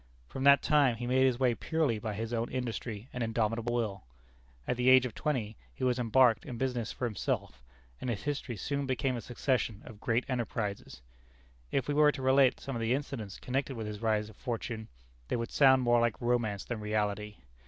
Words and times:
From 0.27 0.43
that 0.45 0.63
time 0.63 0.95
he 0.95 1.05
made 1.05 1.27
his 1.27 1.39
way 1.39 1.53
purely 1.53 1.99
by 1.99 2.15
his 2.15 2.33
own 2.33 2.49
industry 2.49 3.07
and 3.13 3.21
indomitable 3.23 3.71
will. 3.75 4.03
At 4.67 4.75
the 4.75 4.89
age 4.89 5.05
of 5.05 5.13
twenty 5.13 5.57
he 5.71 5.83
was 5.83 5.99
embarked 5.99 6.43
in 6.43 6.57
business 6.57 6.91
for 6.91 7.05
himself, 7.05 7.61
and 8.01 8.09
his 8.09 8.23
history 8.23 8.57
soon 8.57 8.87
became 8.87 9.15
a 9.15 9.21
succession 9.21 9.83
of 9.85 9.99
great 9.99 10.27
enterprises. 10.27 11.03
If 11.71 11.87
we 11.87 11.93
were 11.93 12.11
to 12.13 12.21
relate 12.23 12.59
some 12.59 12.75
of 12.75 12.81
the 12.81 12.95
incidents 12.95 13.39
connected 13.39 13.75
with 13.75 13.85
his 13.85 14.01
rise 14.01 14.27
of 14.27 14.37
fortune, 14.37 14.87
they 15.27 15.35
would 15.35 15.51
sound 15.51 15.83
more 15.83 15.99
like 16.01 16.19
romance 16.19 16.63
than 16.65 16.79
reality. 16.79 17.35